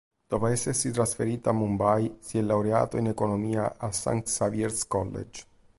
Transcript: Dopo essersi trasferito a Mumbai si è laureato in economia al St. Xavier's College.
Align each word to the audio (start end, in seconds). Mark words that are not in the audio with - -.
Dopo 0.25 0.47
essersi 0.47 0.89
trasferito 0.89 1.49
a 1.49 1.53
Mumbai 1.53 2.15
si 2.19 2.39
è 2.39 2.41
laureato 2.41 2.97
in 2.97 3.05
economia 3.05 3.75
al 3.77 3.93
St. 3.93 4.23
Xavier's 4.23 4.87
College. 4.87 5.43